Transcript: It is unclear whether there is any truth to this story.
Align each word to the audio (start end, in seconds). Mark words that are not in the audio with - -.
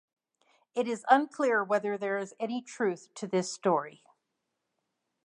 It 0.73 0.87
is 0.87 1.05
unclear 1.09 1.63
whether 1.63 1.95
there 1.95 2.17
is 2.17 2.33
any 2.39 2.63
truth 2.63 3.13
to 3.13 3.27
this 3.27 3.53
story. 3.53 4.03